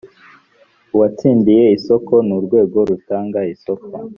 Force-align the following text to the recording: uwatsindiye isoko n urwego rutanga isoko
uwatsindiye 0.93 1.65
isoko 1.77 2.13
n 2.27 2.29
urwego 2.37 2.77
rutanga 2.89 3.39
isoko 3.53 3.87